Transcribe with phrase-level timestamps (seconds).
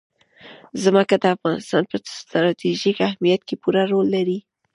[0.83, 4.39] ځمکه د افغانستان په ستراتیژیک اهمیت کې پوره رول لري.